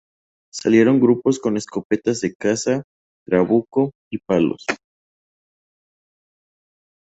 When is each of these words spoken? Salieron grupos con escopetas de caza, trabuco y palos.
Salieron 0.51 0.99
grupos 0.99 1.37
con 1.37 1.57
escopetas 1.57 2.21
de 2.21 2.33
caza, 2.33 2.81
trabuco 3.27 3.91
y 4.11 4.17
palos. 4.17 4.65